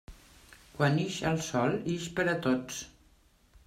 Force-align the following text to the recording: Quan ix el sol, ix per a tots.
Quan 0.77 0.97
ix 1.03 1.19
el 1.33 1.39
sol, 1.51 1.79
ix 1.99 2.11
per 2.19 2.29
a 2.35 2.37
tots. 2.51 2.85